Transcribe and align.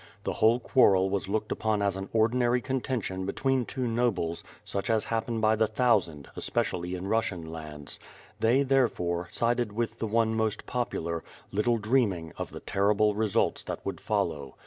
The 0.23 0.33
whole 0.33 0.59
quarrel 0.59 1.11
was 1.11 1.29
looked 1.29 1.51
upon 1.51 1.83
as 1.83 1.95
an 1.95 2.09
ordinary 2.11 2.59
contention 2.59 3.23
between 3.27 3.65
two 3.65 3.87
nobles, 3.87 4.43
such 4.65 4.89
as 4.89 5.05
happen 5.05 5.39
by 5.39 5.55
the 5.55 5.67
thousand, 5.67 6.27
especially 6.35 6.95
in 6.95 7.05
Russian 7.07 7.45
lands. 7.45 7.99
They, 8.39 8.63
therefore, 8.63 9.27
sided 9.29 9.71
with 9.73 9.99
the 9.99 10.07
one 10.07 10.33
most 10.33 10.65
popular, 10.65 11.23
little 11.51 11.77
dreaming 11.77 12.33
of 12.35 12.49
the 12.49 12.61
ter 12.61 12.91
rible 12.95 13.15
results 13.15 13.63
that 13.65 13.85
would 13.85 14.01
follow. 14.01 14.55